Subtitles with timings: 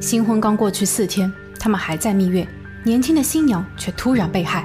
[0.00, 2.46] 新婚刚过去四天，他们还在蜜月，
[2.84, 4.64] 年轻的新娘却突然被害。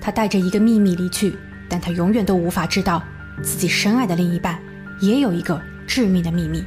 [0.00, 1.36] 她带着一个秘密离去，
[1.68, 3.02] 但她永远都无法知道，
[3.42, 4.56] 自己深爱的另一半
[5.00, 6.64] 也有一个致命的秘密。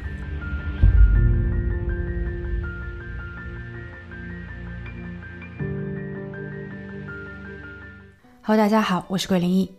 [8.41, 9.71] Hello，大家好，我是桂林一。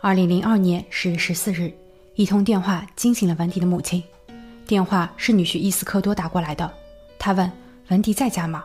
[0.00, 1.70] 二零零二年十月十四日，
[2.14, 4.02] 一通电话惊醒了文迪的母亲。
[4.66, 6.72] 电话是女婿伊斯科多打过来的，
[7.18, 7.52] 他问
[7.88, 8.64] 文迪在家吗？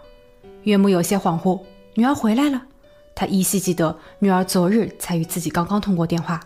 [0.63, 1.61] 岳母有些恍惚，
[1.93, 2.59] 女儿回来了。
[3.13, 6.39] 她依稀记得女儿昨日才与自己刚刚通过电话，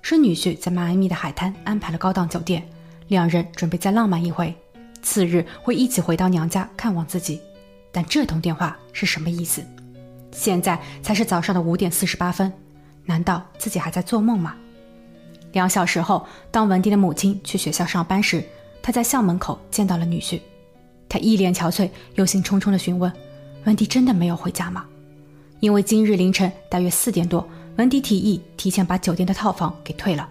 [0.00, 2.66] 说女婿在迈阿密的海滩安排了高档酒店，
[3.08, 4.54] 两人准备再浪漫一回，
[5.02, 7.38] 次日会一起回到娘家看望自己。
[7.90, 9.62] 但这通电话是什么意思？
[10.30, 12.50] 现在才是早上的五点四十八分，
[13.04, 14.54] 难道自己还在做梦吗？
[15.52, 18.42] 两小时后，当文迪的母亲去学校上班时，
[18.80, 20.40] 她在校门口见到了女婿。
[21.12, 23.12] 他一脸憔悴，忧心忡忡地询问
[23.66, 24.86] ：“文迪真的没有回家吗？”
[25.60, 27.46] 因为今日凌晨大约四点多，
[27.76, 30.26] 文迪提议提前把酒店的套房给退了，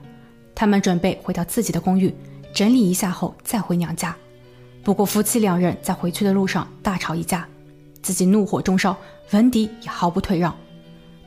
[0.56, 2.12] 他们准备回到自己的公寓
[2.52, 4.18] 整理一下后再回娘家。
[4.82, 7.48] 不过夫妻两人在回去的路上大吵一架。
[8.02, 8.98] 自己怒火中烧，
[9.30, 10.58] 文迪也毫不退让。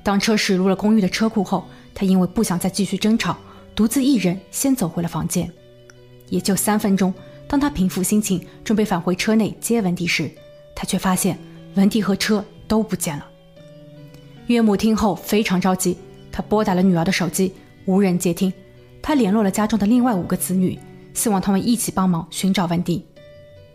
[0.02, 3.36] 当车驶入了公寓的车库后，他因为不想再继续争吵，
[3.72, 5.48] 独自一人先走回了房间。
[6.28, 7.14] 也就三分钟，
[7.54, 10.28] 当他平复心情，准备返回车内接文迪时，
[10.74, 11.38] 他却发现
[11.76, 13.24] 文迪和车都不见了。
[14.48, 15.96] 岳母听后非常着急，
[16.32, 18.52] 她拨打了女儿的手机，无人接听。
[19.00, 20.76] 他联络了家中的另外五个子女，
[21.12, 23.06] 希望他们一起帮忙寻找文迪。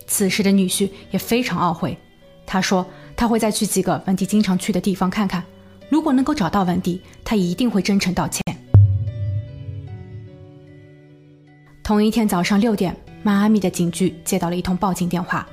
[0.06, 1.98] 此时的女婿也非常懊悔。
[2.46, 5.42] 他说：“他会再去几个文迪经常去的地方看看，
[5.88, 8.44] 如果能够找到文迪，他一定会真诚道歉。”
[11.82, 15.48] 同一天早上六点，迈阿密的警局接到了一通报警电话，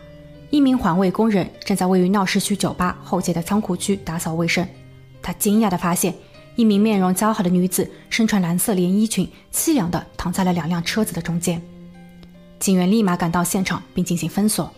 [0.51, 4.67] 一名环卫工人正在位于闹市区酒吧后街的仓库区打扫卫生。
[5.21, 6.15] 他惊讶地发现，
[6.55, 11.61] 一名面容姣好的女子身穿蓝色连衣裙，凄凉地躺在了两辆车子的中间。
[12.59, 14.73] 警员立马赶到现场并进行封锁，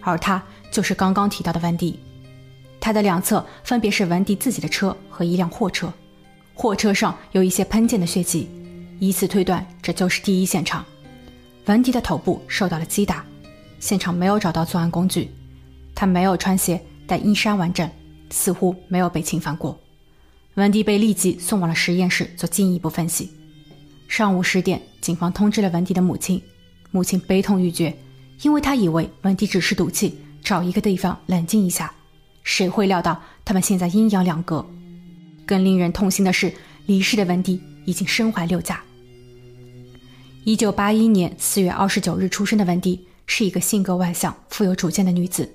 [0.00, 0.42] 而他。
[0.68, 1.98] 就是刚刚提到的文迪，
[2.78, 5.90] 他的两侧分别是文迪自己的车和一辆货车，
[6.52, 8.50] 货车上有一些喷溅的血迹，
[8.98, 10.84] 以此推断这就是第一现场。
[11.66, 13.24] 文迪的头部受到了击打，
[13.80, 15.28] 现场没有找到作案工具，
[15.96, 17.90] 他没有穿鞋，但衣衫完整，
[18.30, 19.76] 似乎没有被侵犯过。
[20.54, 23.32] 文迪被立即送往了实验室做进一步分析。
[24.06, 26.40] 上午十点，警方通知了文迪的母亲，
[26.92, 27.92] 母亲悲痛欲绝，
[28.42, 30.18] 因为她以为文迪只是赌气。
[30.44, 31.92] 找一个地方冷静一下，
[32.44, 34.64] 谁会料到他们现在阴阳两隔？
[35.44, 36.54] 更令人痛心的是，
[36.86, 38.80] 离世的文迪已经身怀六甲。
[40.46, 45.52] 一九八一年四月二十九日出生的文迪是一个性格外向、富有主见的女子，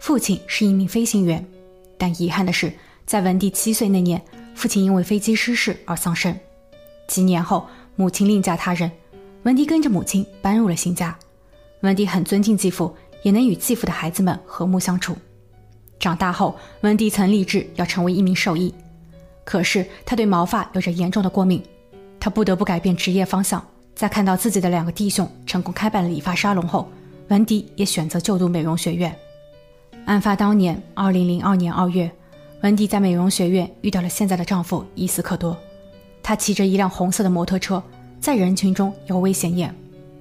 [0.00, 1.46] 父亲是一名飞行员。
[1.96, 2.72] 但遗憾的是，
[3.06, 4.20] 在文迪七岁那年，
[4.56, 6.36] 父亲因为飞机失事而丧生。
[7.06, 8.90] 几年后，母亲另嫁他人，
[9.44, 11.16] 文迪跟着母亲搬入了新家。
[11.82, 12.92] 文迪很尊敬继父。
[13.22, 15.16] 也能与继父的孩子们和睦相处。
[15.98, 18.74] 长大后，文迪曾立志要成为一名兽医，
[19.44, 21.62] 可是他对毛发有着严重的过敏，
[22.18, 23.64] 他不得不改变职业方向。
[23.94, 26.88] 在看到自己的两个弟兄成功开办了理发沙龙后，
[27.28, 29.14] 文迪也选择就读美容学院。
[30.04, 32.10] 案发当年，二零零二年二月，
[32.62, 35.56] 文迪在美容学院遇到了现在的丈夫伊斯克多，
[36.22, 37.82] 他骑着一辆红色的摩托车，
[38.20, 39.74] 在人群中尤为显眼。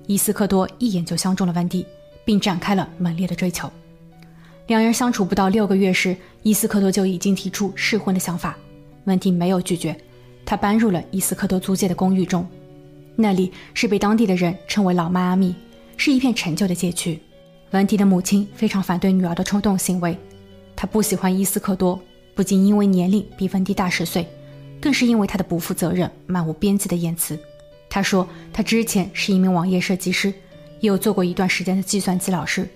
[0.08, 1.86] 伊斯克多一眼就相中了温迪。
[2.26, 3.70] 并展开了猛烈的追求。
[4.68, 8.58] 两人相处不到六个月时，伊斯科多就已经提出试婚的想法。
[9.04, 9.94] 文迪没有拒绝，
[10.46, 12.48] 他搬入了伊斯科多租借的公寓中。
[13.16, 15.56] 那里是被当地的人称为“老迈阿密”，
[15.98, 17.20] 是一片陈旧的街区。
[17.72, 20.18] 文迪的母亲非常反对女儿的冲动行为，
[20.76, 22.00] 她不喜欢伊斯科多，
[22.36, 24.28] 不仅因为年龄比文迪大十岁，
[24.82, 27.40] 更是因为他的不负责任、漫无边际的言辞。
[27.90, 30.34] 他说，他之前是一名网页设计师。
[30.80, 32.68] 也有做过一段时间的计算机老师，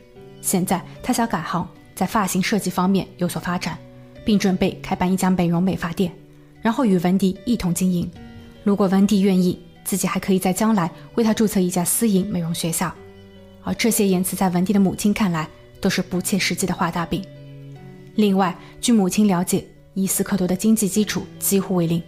[0.42, 3.78] 现在他想改行，在发型设计方面有所发展，
[4.24, 6.10] 并准备开办一家美容美发店，
[6.62, 8.10] 然后与文迪一同经营。
[8.64, 12.94] 如果文迪愿意，自己还可以在将来为他注册一家私营美容学校。
[13.64, 15.48] 而这些言辞在文迪的母亲看来
[15.80, 17.24] 都是不切实际的画大饼。
[18.16, 22.04] 另外，据母亲了解，伊斯克多的经济基础几乎为零，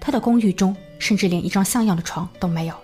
[0.00, 2.74] 他的公寓中甚至连一张像样的床都没有。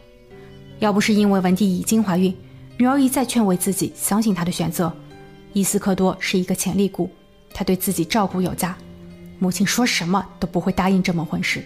[0.81, 2.37] 要不是因为文迪已经怀孕，
[2.79, 4.93] 女儿一再劝慰自己，相信他的选择。
[5.53, 7.09] 伊斯科多是一个潜力股，
[7.55, 8.77] 他对自己照顾有加，
[9.38, 11.62] 母亲说什么都不会答应这门婚事。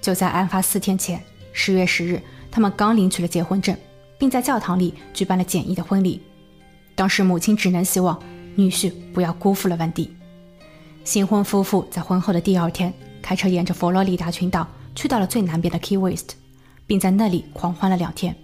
[0.00, 1.22] 就在案发四天前，
[1.52, 2.20] 十月十日，
[2.50, 3.76] 他们刚领取了结婚证，
[4.18, 6.20] 并在教堂里举办了简易的婚礼。
[6.94, 8.18] 当时母亲只能希望
[8.54, 10.14] 女婿不要辜负了温蒂。
[11.04, 16.34] 新婚夫妇在婚后的第二天，开车沿着佛罗里达群岛去到了最南边的 Key West，
[16.86, 18.36] 并在那里狂欢了两天。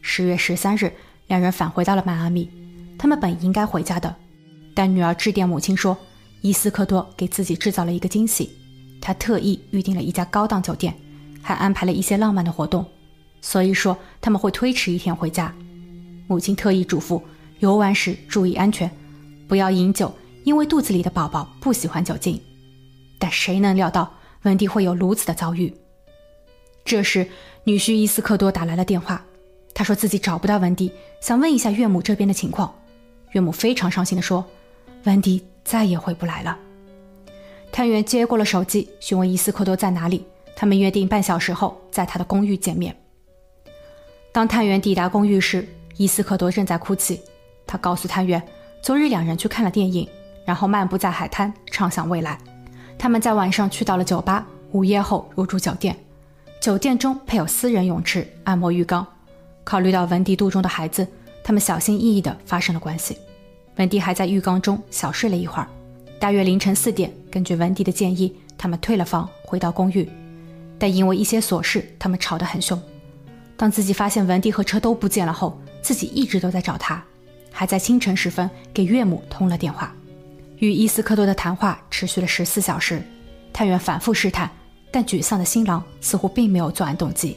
[0.00, 0.92] 十月十三日，
[1.26, 2.50] 两人返回到了迈阿密。
[2.98, 4.14] 他们本应该回家的，
[4.74, 5.96] 但女儿致电母亲说，
[6.40, 8.50] 伊斯科多给自己制造了一个惊喜，
[9.00, 10.94] 他特意预订了一家高档酒店，
[11.48, 12.84] 还安排了一些浪漫的活动，
[13.40, 15.50] 所以说他们会推迟一天回家。
[16.26, 17.22] 母亲特意嘱咐
[17.60, 18.90] 游玩时注意安全，
[19.48, 20.14] 不要饮酒，
[20.44, 22.38] 因为肚子里的宝宝不喜欢酒精。
[23.18, 24.12] 但谁能料到
[24.42, 25.74] 文迪会有如此的遭遇？
[26.84, 27.26] 这时，
[27.64, 29.24] 女婿伊斯科多打来了电话，
[29.72, 30.92] 他说自己找不到文迪，
[31.22, 32.74] 想问一下岳母这边的情况。
[33.32, 34.44] 岳母非常伤心地说
[35.04, 36.58] ：“文迪再也回不来了。”
[37.72, 40.26] 探员接过了手机，询问伊斯科多在哪里。
[40.60, 42.92] 他们约定半小时后在他的公寓见面。
[44.32, 45.64] 当探员抵达公寓时，
[45.96, 47.20] 伊斯科多正在哭泣。
[47.64, 48.42] 他告诉探员，
[48.82, 50.08] 昨日两人去看了电影，
[50.44, 52.36] 然后漫步在海滩，畅想未来。
[52.98, 55.96] 他们在晚上去到了酒吧，午夜后入住酒店。
[56.60, 59.06] 酒店中配有私人泳池、按摩浴缸。
[59.62, 61.06] 考虑到文迪肚中的孩子。
[61.44, 63.16] 他们小心翼翼地发生了关系，
[63.76, 65.68] 文迪还在浴缸中小睡了一会儿。
[66.18, 70.06] 大约凌晨四点，根据文迪的建议，他们退了房，回到公寓。
[70.78, 72.80] 但因为一些琐事，他们吵得很凶。
[73.56, 77.02] 当自己发现文迪和车都不见了后，自己一直都在找他，
[77.50, 79.94] 还在清晨时分给岳母通了电话。
[80.58, 83.02] 与伊斯科多的谈话持续了十四小时，
[83.52, 84.50] 探员反复试探，
[84.90, 87.36] 但沮丧的新郎似乎并没有作案动机。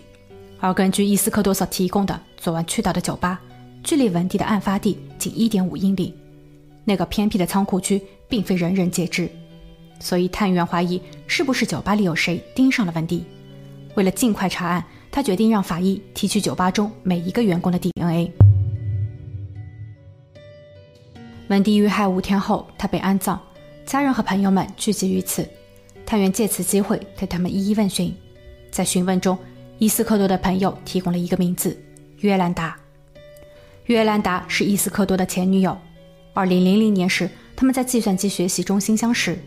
[0.59, 3.39] 而根据伊斯科多所提供的昨晚去到的酒吧。
[3.83, 6.13] 距离文迪的案发地仅一点五英里，
[6.85, 7.99] 那个偏僻的仓库区
[8.29, 9.27] 并非人人皆知，
[10.01, 13.24] 所以探员怀疑是不是酒吧里有谁盯上了文迪。
[13.95, 18.31] 为了尽快查案，他决定让法医提取酒吧中每一个员工的 DNA。
[21.50, 23.38] 文迪遇害五天后，他被安葬，
[23.86, 25.48] 家人和朋友们聚集于此。
[26.06, 28.13] 探员借此机会对他们一一问询。
[28.71, 29.38] 在询问中，
[29.77, 31.77] 伊斯科多的朋友提供了一个名字：
[32.19, 32.77] 约兰达。
[33.86, 35.77] 约兰达是伊斯科多的前女友。
[36.33, 39.38] 二零零零年时，他们在计算机学习中心相识，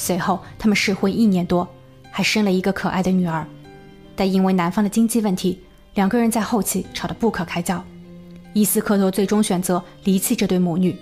[0.00, 1.68] 随后他们试婚一年多，
[2.10, 3.46] 还生了一个可爱的女儿。
[4.16, 5.60] 但因为男方的经济问题，
[5.92, 7.84] 两个人在后期吵得不可开交。
[8.54, 10.96] 伊斯科多最终选择离弃这对母女。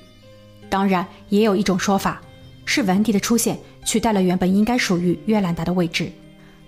[0.69, 2.21] 当然，也有一种说法
[2.65, 6.11] 是文迪的出现取代了原本应该属于约兰达的位置。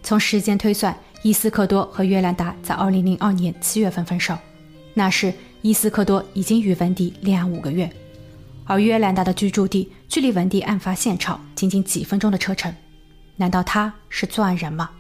[0.01, 4.39] 从时间推算，伊斯科多和约兰达在二零零二年七月份分手，
[4.95, 5.35] 那时。
[5.63, 7.87] 伊斯科多已经与文迪恋爱五个月，
[8.65, 12.73] 而约兰达的居住地距离文迪案发现场仅仅几分钟的车程。
[13.37, 14.91] 难道他是作案人吗？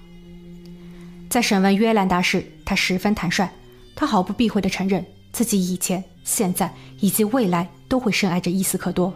[1.28, 3.48] 在审问约兰达时，他十分坦率，
[3.94, 9.12] 他毫不避讳地承认自己以前、现在以及未来都会深爱着伊斯科多，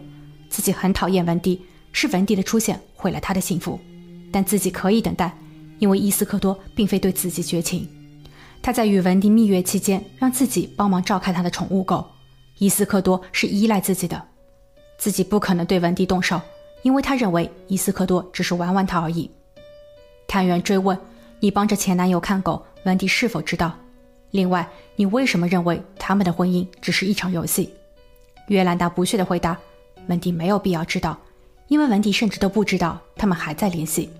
[0.48, 1.60] 自己很讨厌文迪，
[1.90, 3.80] 是文迪的出现毁了他的幸福，
[4.30, 5.36] 但自己可以等待，
[5.80, 7.88] 因为伊斯科多并非对自己绝情。
[8.62, 12.06] 他在与文迪蜜月期间，让自己帮忙照看他的宠物狗
[12.58, 14.22] 伊斯科多，是依赖自己的，
[14.96, 16.40] 自己不可能对文迪动手，
[16.82, 19.30] 因为他认为伊斯科多只是玩玩他而已。
[20.26, 20.98] 探员追问
[21.40, 23.76] ：“你帮着前男友看狗，文迪是否知道？
[24.30, 27.72] 另外，你为什么认为他们的婚姻只是一场游戏？”
[28.48, 29.56] 约兰达不屑地回答
[30.08, 31.18] ：“文迪没有必要知道，
[31.68, 34.10] 因为文迪甚至都不知道他们还在联系。”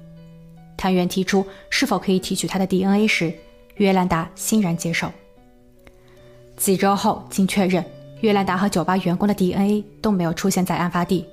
[0.76, 3.32] 探员提出是否可以提取他的 DNA 时。
[3.78, 5.10] 约兰达欣然接受。
[6.56, 7.84] 几周后，经确认，
[8.24, 11.26] 约兰达和酒吧员工的 DNA 都没有出现在案发地，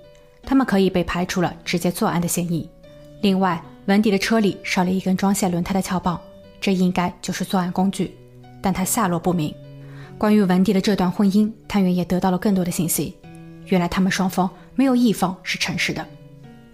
[0.44, 2.70] 他们可以被排除了直接作案的嫌疑。
[3.22, 6.20] 另外，文迪的车里少了一根装卸轮胎的撬棒，
[6.60, 8.14] 这应该就是作案工具，
[8.62, 9.56] 但他下落不明。
[10.18, 13.16] 关于文迪的这段婚姻，探员也得到了更多的信息。
[13.68, 16.06] 原来，他们双方没有一方是诚实的，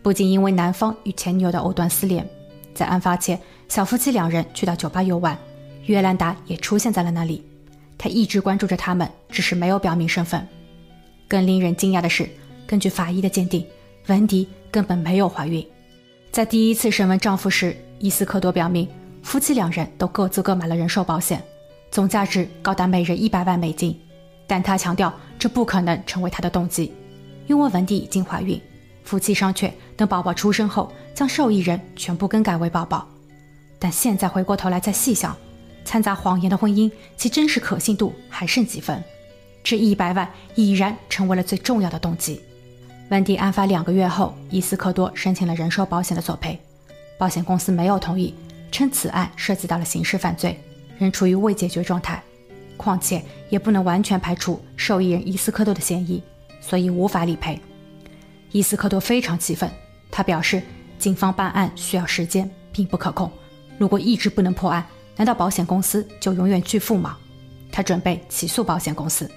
[0.02, 2.28] 不仅因为男方与前女友的藕断丝连，
[2.74, 5.38] 在案发前，小夫妻两人去到酒吧游玩。
[5.86, 7.46] 约兰达也出现在了那里，
[7.98, 10.48] 他一直关注着他们，只是没有表明身份。
[11.28, 12.30] 更令人惊讶的是，
[12.66, 13.66] 根据法医的鉴定，
[14.08, 15.66] 文迪根本没有怀孕。
[16.32, 18.88] 在第一次审问丈夫时，伊斯科多表明，
[19.24, 21.44] 夫妻两人都各自购买了人寿保险，
[21.90, 24.00] 总价值高达每人一百万美金。
[24.46, 26.94] 但他强调，这不可能成为他的动机，
[27.48, 28.62] 因为文迪已经怀孕，
[29.04, 33.06] 夫妻商榷，等宝宝出生后，将受益人全部更改为宝宝。
[33.80, 35.36] 但现在回过头来再细想。
[35.88, 39.02] 掺杂谎言的婚姻，其真实可信度还剩几分？
[39.64, 42.42] 这一百万已然成为了最重要的动机。
[43.10, 46.60] 温迪案发两个月后，伊斯科多申请了人寿保险的索赔，
[47.18, 48.36] 保险公司没有同意，
[48.70, 50.60] 称此案涉及到了刑事犯罪，
[51.00, 52.22] 仍处于未解决状态。
[52.76, 56.22] 况且也不能完全排除受益人伊斯科多的嫌疑，
[56.60, 57.58] 所以无法理赔。
[58.52, 59.72] 伊斯科多非常气愤，
[60.12, 60.62] 他表示
[61.00, 63.32] 警方办案需要时间，并不可控。
[63.78, 64.86] 如果一直不能破案，
[65.18, 67.18] 难道保险公司就永远拒付吗？
[67.72, 69.30] 他准备起诉保险公司。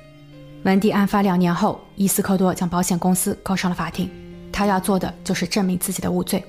[0.62, 4.08] 文迪案发两年后，伊斯科多将保险公司告上了法庭。
[4.52, 6.44] 他要做的就是证明自己的无罪，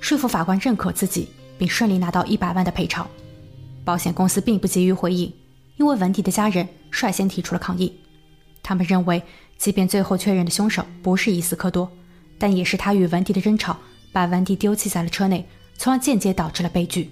[0.00, 1.28] 说服法官认可自己，
[1.58, 3.08] 并顺利拿到一百万的赔偿。
[3.84, 5.32] 保险公司并不急于回应，
[5.76, 7.92] 因为文迪的家人率先提出了抗议。
[8.62, 9.22] 他们认为，
[9.58, 11.90] 即便最后确认的凶手不是伊斯科多，
[12.38, 13.76] 但也是他与文迪的争吵
[14.12, 17.10] 把文迪丢弃在了车内，从而间接导致了悲剧。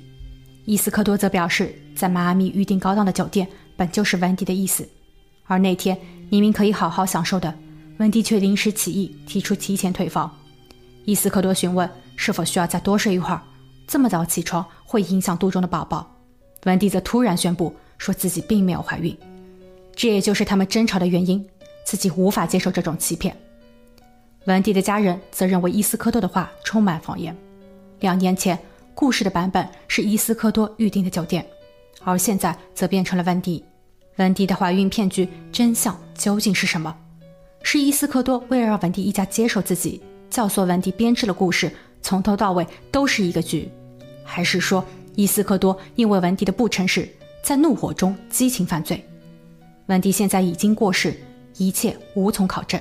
[0.64, 4.88] 伊斯科多则表示，在迈阿密预订高档的酒店本就是文迪的意思，
[5.46, 5.98] 而那天
[6.30, 7.52] 明明可以好好享受的。
[7.98, 10.30] 文迪却临时起意，提出提前退房。
[11.04, 13.40] 伊斯科多询问是否需要再多睡一会儿，
[13.86, 16.10] 这么早起床会影响肚中的宝宝。
[16.64, 19.16] 文迪则突然宣布说自己并没有怀孕，
[19.94, 21.44] 这也就是他们争吵的原因。
[21.84, 23.36] 自己无法接受这种欺骗。
[24.46, 27.36] 文迪的家人则认为伊斯科多的话充满谎言。
[28.00, 28.58] 两年前，
[28.94, 31.44] 故事的版本是伊斯科多预定的酒店，
[32.02, 33.62] 而现在则变成了文迪。
[34.16, 36.96] 文迪的怀孕骗局真相究竟是什么？
[37.64, 41.72] 是伊斯科多为了让文迪一家接受自己，教唆文迪编织了故事，
[42.02, 43.68] 从头到尾都是一个局，
[44.22, 44.84] 还是说
[45.16, 47.08] 伊斯科多因为文迪的不诚实，
[47.42, 49.04] 在怒火中激情犯罪？
[49.86, 51.18] 文迪现在已经过世，
[51.56, 52.80] 一切无从考证。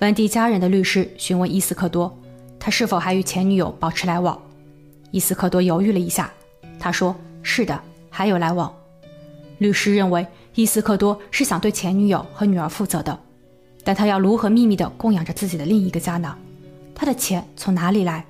[0.00, 2.14] 文迪家人的律师询问伊斯科多，
[2.60, 4.38] 他是否还与前女友保持来往？
[5.10, 6.32] 伊斯科多犹豫了一下，
[6.78, 8.74] 他说：“是的，还有来往。”
[9.58, 13.18] 律师认为伊斯科多是想对前女友和女儿负责的。
[13.84, 16.36] 但他要如何秘密地供养着自己的另一个家呢？
[16.92, 18.26] 他的钱从哪里来？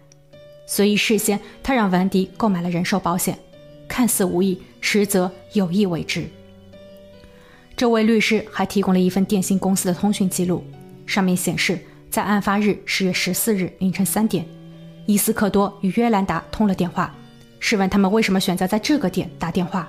[0.66, 3.38] 所以事先他让文迪购买了人寿保险，
[3.88, 6.28] 看似无意，实则有意为之。
[7.74, 10.62] 这位律师还提供了一份电信公司的通讯记录，
[11.06, 11.78] 上面显示，
[12.10, 14.46] 在案发日十月十四日凌晨三点，
[15.06, 17.14] 伊斯克多与约兰达通了电话。
[17.58, 19.88] 试问他们为什么选择在这个点打电话？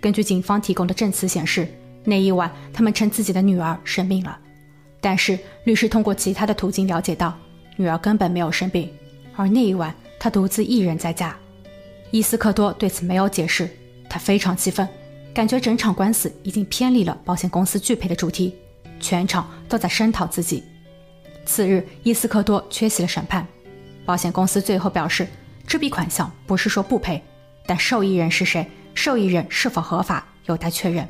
[0.00, 1.68] 根据警方提供的证词显示，
[2.04, 4.38] 那一晚他们称自己的女儿生病了。
[5.00, 7.36] 但是律师通过其他的途径了解到，
[7.76, 8.90] 女儿根本没有生病，
[9.36, 11.36] 而那一晚她独自一人在家。
[12.10, 13.68] 伊斯克多对此没有解释，
[14.08, 14.88] 他非常气愤，
[15.34, 18.54] 感觉整场官司已经偏离了保险公司拒赔的主题，
[18.98, 20.64] 全场都在声讨自己。
[21.44, 23.46] 次日，伊斯克多缺席了审判，
[24.08, 25.28] 保险公司最后表示，
[25.66, 27.22] 这笔款项不是说不赔，
[27.66, 31.06] 但受益人是谁，受益人是否合法有待确认。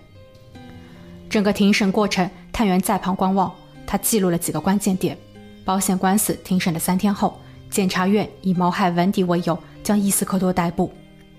[1.31, 3.55] 整个庭审过程，探员在旁观望。
[3.87, 5.17] 他记录了几个关键点。
[5.65, 7.41] 保险官司庭审的三天后，
[7.71, 10.93] 检察院以谋害文迪为由将伊斯科多逮捕。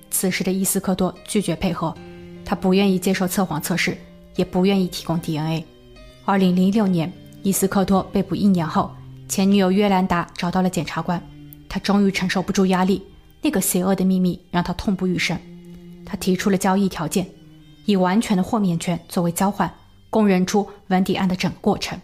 [0.10, 1.94] 此时的伊斯科多拒绝配合，
[2.46, 3.98] 他不愿意接受测谎测试，
[4.38, 5.66] 也不愿意提供 DNA。
[6.24, 7.12] 二零零六年，
[7.44, 8.96] 伊斯科多被捕一年后，
[9.28, 11.22] 前女友约兰达找到了检察官。
[11.70, 13.04] 他终于承受不住压力，
[13.44, 15.40] 那个邪恶的秘密让他痛不欲生。
[16.06, 17.30] 他提出了交易条件，
[17.86, 19.72] 以完全的豁免权作为交换，
[20.10, 21.98] 供认出文迪案的整个过程。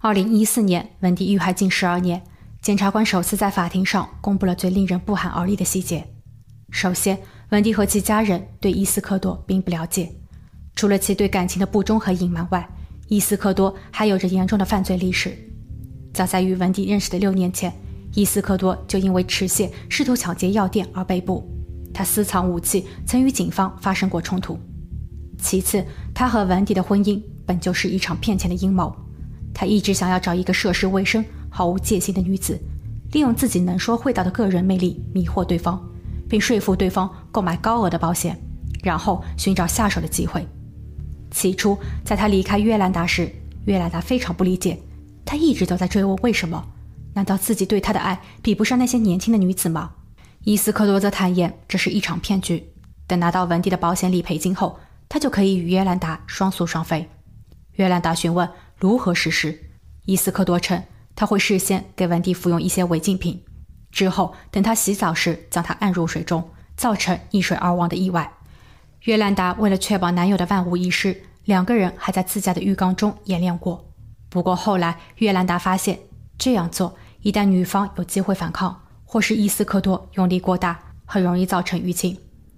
[0.00, 2.22] 二零一四年，文迪遇害近十二年，
[2.60, 6.06] 检察官首次在法庭上公布了最令人不寒而栗的细节。
[6.70, 7.18] 首先，
[7.48, 10.12] 文迪和其家人对伊斯科多并不了解，
[10.76, 12.68] 除了其对感情的不忠和隐瞒外，
[13.08, 15.36] 伊斯科多还有着严重的犯罪历史。
[16.12, 17.72] 早在与文迪认识的六年前，
[18.14, 21.48] 伊斯科多就因为持械试图抢劫药店而被捕。
[21.94, 24.58] 他私藏武器，曾与警方发生过冲突。
[25.38, 25.84] 其次，
[26.14, 28.94] 他和文迪的婚姻本就是一场骗钱的阴谋。
[29.54, 32.60] 他一直想要找一个涉世未深、毫无戒心的女子，
[33.12, 35.80] 利用自己能说会道的个人魅力迷惑对方，
[36.28, 38.38] 并说服对方购买高额的保险，
[38.82, 40.46] 然后寻找下手的机会。
[41.30, 43.30] 起初，在他离开约兰达时，
[43.64, 44.78] 约兰达非常不理解，
[45.28, 46.66] 他一直都在追问为什么？
[47.12, 49.92] 难道自己对他的爱比不上那些年轻的女子吗？
[50.44, 52.72] 伊斯科多则坦言这是一场骗局，
[53.06, 57.06] 等拿到文迪的保险理赔金后，他就可以与约兰达双宿双飞。
[57.72, 58.48] 约兰达询问。
[58.78, 59.60] 如何实施？
[60.06, 60.82] 伊斯科多称，
[61.14, 63.42] 他会事先给文迪服用一些违禁品，
[63.90, 68.32] 之后等他洗澡时将他按入水中，造成溺水而亡的意外。
[69.02, 73.87] 约兰达为了确保男友的万无一失，两个人还在自家的浴缸中演练过。
[74.28, 75.98] 不过后来，约兰达发现
[76.36, 82.16] 这样做一旦女方有机会反抗，或是伊斯科多用力过大，很容易造成淤青，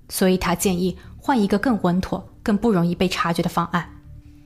[0.09, 3.89] 所以他建议换一个更稳妥、更不容易被察觉的方案。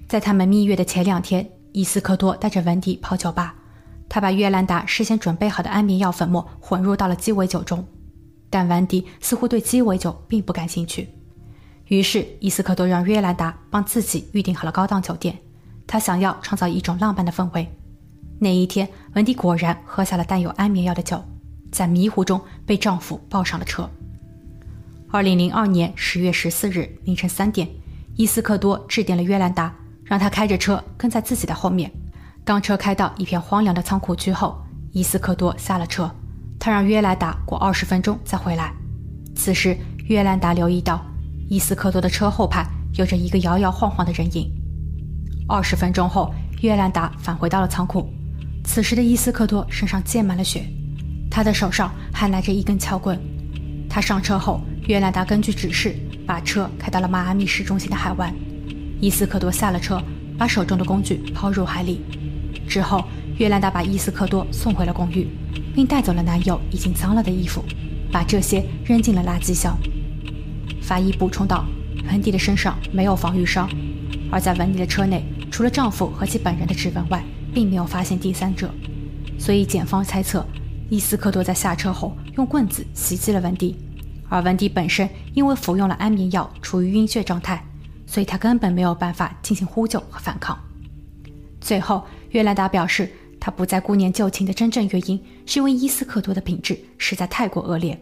[0.09, 1.50] 在他们蜜月的前两天。
[1.76, 3.52] 伊斯科多带着文迪泡酒吧，
[4.09, 7.85] 他把约兰达事先准备好的安眠药粉末混入到了鸡尾酒中，
[8.49, 11.09] 但文迪似乎对鸡尾酒并不感兴趣。
[11.87, 15.37] 于是伊斯科多让约兰达帮自己预订好了高档酒店，
[15.87, 17.69] 她想要创造一种浪漫的氛围。
[18.38, 21.23] 那一天，文迪果然喝下了带有安眠药的酒，
[21.71, 23.88] 在迷糊中被丈夫抱上了车。
[25.11, 27.69] 二零零二年十月十四日凌晨三点，
[28.17, 29.73] 伊斯克多致电了约兰达，
[30.05, 31.91] 让他开着车跟在自己的后面。
[32.45, 34.61] 当车开到一片荒凉的仓库区后，
[34.93, 36.11] 伊斯克多下了车，
[36.59, 38.75] 他让约兰达过二十分钟再回来。
[39.37, 41.05] 此时，约兰达留意到
[41.49, 44.50] 伊斯克多的车后排有着一个摇摇晃晃的人影。
[45.47, 48.11] 二十分钟后，约兰达返回到了仓库。
[48.65, 50.65] 此时的伊斯克多身上溅满了血，
[51.31, 53.21] 他的手上还拿着一根撬棍。
[53.89, 55.95] 他上车后，约兰达根据指示
[56.27, 58.35] 把车开到了迈阿密市中心的海湾。
[59.01, 60.03] 伊斯克多下了车，
[60.39, 62.01] 把手中的工具抛入海里。
[62.67, 63.05] 之后，
[63.37, 65.29] 约兰达把伊斯克多送回了公寓，
[65.75, 67.63] 并带走了男友已经脏了的衣服，
[68.11, 69.77] 把这些扔进了垃圾箱。
[70.81, 71.67] 法医补充道，
[72.07, 73.69] 文迪的身上没有防御伤，
[74.31, 75.23] 而在文迪的车内，
[75.54, 78.68] 除了丈夫和其本人的指纹外，并没有发现第三者，
[79.38, 80.44] 所以检方猜测
[80.90, 83.76] 伊斯克多在下车后用棍子袭击了文迪，
[84.28, 87.64] 而文迪本身因为服用了安眠药，处于晕眩状态，
[88.04, 90.58] 所以他根本没有办法进行呼救和反抗。
[91.61, 93.08] 最后，约兰达表示，
[93.38, 97.96] 他不再顾念旧情的真正原因是因为伊斯克多的品质实在太过恶劣，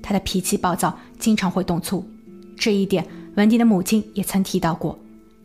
[0.00, 2.08] 他的脾气暴躁，经常会动粗。
[2.56, 4.96] 这一点，文迪的母亲也曾提到过。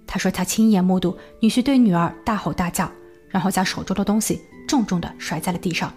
[0.09, 2.91] 他说他亲眼目睹女婿对女儿大吼大叫。
[3.31, 5.93] 然后将手中的东西重重地摔在了地上。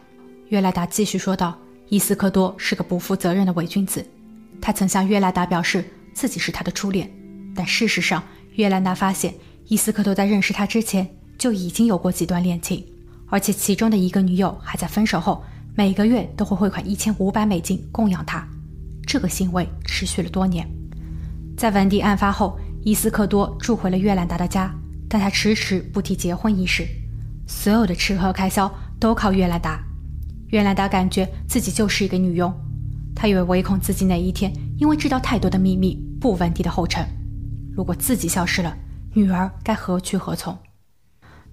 [0.49, 4.07] 约莱达继续说道：“伊斯科多是个不负责任的伪君子。
[4.61, 7.11] 他曾向约莱达表示自己是他的初恋，
[7.57, 8.23] 但事实上，
[8.57, 9.35] 约兰达发现
[9.67, 12.85] 伊斯科多在认识他之前就已经有过几段恋情，
[13.29, 15.43] 而且其中的一个女友还在分手后
[15.75, 18.47] 每个月都会汇款一千五百美金供养他。
[19.07, 20.69] 这个行为持续了多年。
[21.57, 24.75] 在文迪案发后，伊斯科多住回了约兰达的家，
[25.09, 26.87] 但他迟迟不提结婚一事。”
[27.47, 29.83] 所有的吃喝开销都靠约兰达。
[30.49, 32.53] 约兰达感觉自己就是一个女佣，
[33.15, 37.05] 她以为唯恐自己哪一天因为知道太多的秘密步文迪的后尘。
[37.75, 38.77] 如果自己消失了，
[39.15, 40.57] 女儿该何去何从？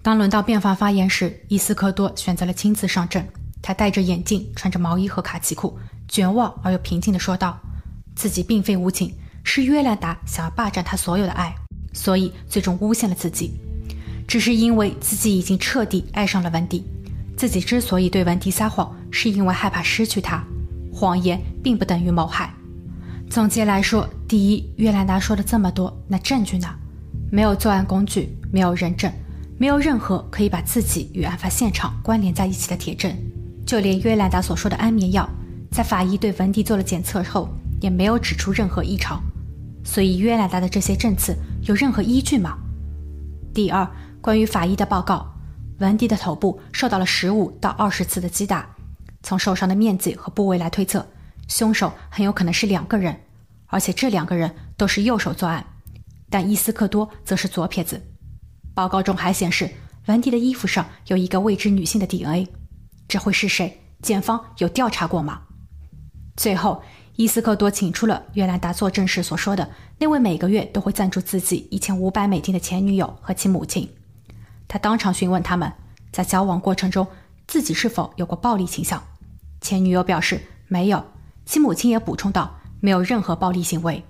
[0.01, 3.27] 当轮到辩方发言时，伊斯科多选择了亲自上阵。
[3.61, 5.77] 他戴着眼镜，穿着毛衣和卡其裤，
[6.07, 7.59] 绝望而又平静地说道
[8.15, 11.53] ：“自己并非无情，是约兰达想要霸占他所有的爱，
[11.93, 13.53] 所以最终诬陷了自己。”
[14.27, 16.85] 只是因为自己已经彻底爱上了文迪，
[17.35, 20.43] 自己之所以对文迪撒谎，是因为害怕失去他。
[20.93, 22.53] 谎言并不等于谋害。
[23.27, 26.67] 总结来说，第一，约兰达说了这么多，那证据呢？
[27.31, 29.11] 没有作案工具，没有人证，
[29.57, 33.11] 没有任何可以把自己与案发现场关联在一起的铁证。
[33.65, 35.27] 就连约兰达所说的安眠药，
[35.71, 37.49] 在法医对文迪做了检测后，
[37.81, 39.21] 也没有指出任何异常。
[39.83, 42.57] 所以，约兰达的这些证词有任何依据吗？
[43.53, 43.87] 第二。
[44.21, 45.25] 关于法医的报告，
[45.77, 48.69] 文迪的头部受到了十五到二十次的击打。
[49.23, 51.07] 从受伤的面积和部位来推测，
[51.47, 53.17] 凶手很有可能是两个人，
[53.67, 55.65] 而且这两个人都是右手作案。
[56.29, 58.01] 但伊斯克多则是左撇子。
[58.73, 59.71] 报告中还显示，
[60.07, 62.49] 文迪的衣服上有一个未知女性的 DNA，
[63.07, 63.79] 这会是谁？
[64.01, 65.43] 检方有调查过吗？
[66.35, 66.83] 最后，
[67.19, 73.89] 伊斯克多请出了约兰达作证时所说的那位每个月都会赞助自己一千五百美金的前女友和其母亲。
[74.69, 75.69] 他当场询问他们，
[76.13, 77.05] 在交往过程中
[77.45, 79.03] 自己是否有过暴力倾向。
[79.59, 81.03] 前女友表示没有，
[81.45, 84.01] 其母亲也补充道没有任何暴力行为。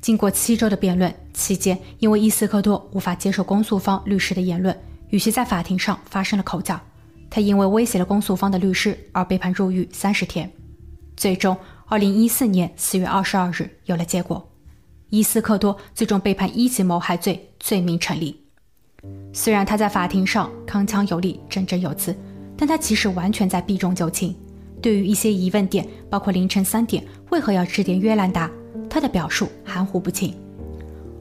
[0.00, 6.80] 经过七周的辩论期间，因为伊斯科多无法接受公诉方律师的言论，与其在法庭上发生了口角。
[7.28, 10.48] 他因为威胁了公诉方的律师而被判入狱三十天。
[11.16, 11.56] 最终，
[11.88, 14.44] 二零一四年四月二十二日有了结果，
[15.08, 18.40] 伊斯克多最终被判一级谋害罪罪名成立。
[19.32, 22.12] 虽然他在法庭上铿锵有力、振振有词，
[22.56, 24.34] 但他其实完全在避重就轻。
[24.82, 28.50] 对于一些疑问点，包括凌晨三点为何要致电约兰达，
[28.90, 30.34] 他的表述含糊不清。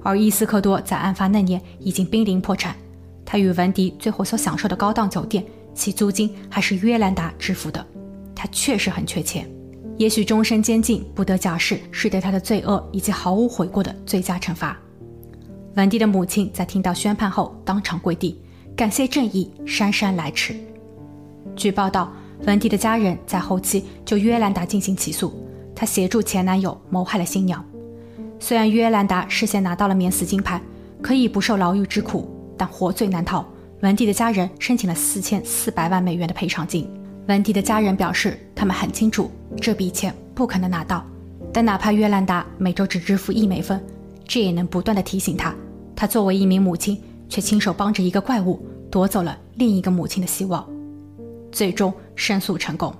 [0.01, 2.75] 而伊斯科多在案发那年已经濒临破产，
[3.23, 7.86] 他与文迪最后所享受的高档酒店，其租金还是约兰达支付的。
[8.34, 9.47] 他确实很缺钱，
[9.97, 14.77] 也许终身监禁不得假释是对他的罪恶以及毫无悔过的最佳惩罚。
[15.75, 18.39] 文迪的母亲在听到宣判后当场跪地，
[18.75, 20.55] 感谢正义姗姗来迟。
[21.55, 22.12] 据报道，
[22.45, 25.34] 文迪的家人在后期就约兰达进行起诉，
[25.73, 27.63] 他协助前男友谋害了新娘。
[28.39, 30.62] 虽然约兰达事先拿到了免死金牌，
[31.01, 33.45] 可以不受牢狱之苦，但活罪难逃。
[33.81, 36.89] 文迪的家人申请了四千四百万美元的赔偿金。
[37.28, 41.04] 文迪的家人表示，他们很清楚这笔钱不可能拿到，
[41.52, 43.84] 但哪怕约兰达每周只支付一美分，
[44.28, 45.54] 这也能不断的提醒他。
[45.96, 50.68] 他作为一名母亲，却亲手帮着一个怪物夺走了另一个母亲的希望，
[51.52, 52.94] 最终申诉成功。